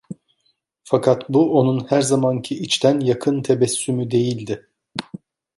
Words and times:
Fakat 0.83 1.29
bu, 1.29 1.59
onun 1.59 1.85
her 1.91 2.01
zamanki 2.01 2.55
içten, 2.59 2.99
yakın 2.99 3.41
tebessümü 3.41 4.11
değildi. 4.11 4.69